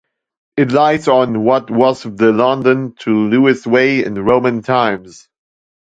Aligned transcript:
It 0.57 0.71
lies 0.71 1.07
on 1.07 1.43
what 1.45 1.69
was 1.69 2.01
the 2.01 2.31
London 2.33 2.95
to 3.01 3.15
Lewes 3.27 3.67
Way 3.67 4.03
in 4.03 4.15
Roman 4.15 4.63
times. 4.63 5.29